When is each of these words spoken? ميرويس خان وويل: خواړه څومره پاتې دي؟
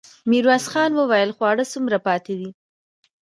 ميرويس 0.29 0.65
خان 0.71 0.91
وويل: 0.95 1.29
خواړه 1.37 1.63
څومره 1.73 1.97
پاتې 2.07 2.33
دي؟ 2.39 2.49